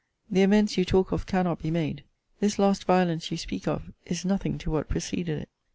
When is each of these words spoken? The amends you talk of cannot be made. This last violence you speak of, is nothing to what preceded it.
The 0.31 0.41
amends 0.41 0.77
you 0.79 0.83
talk 0.83 1.11
of 1.11 1.27
cannot 1.27 1.61
be 1.61 1.69
made. 1.69 2.03
This 2.39 2.57
last 2.57 2.85
violence 2.85 3.29
you 3.29 3.37
speak 3.37 3.67
of, 3.67 3.91
is 4.07 4.25
nothing 4.25 4.57
to 4.57 4.71
what 4.71 4.89
preceded 4.89 5.43
it. 5.43 5.49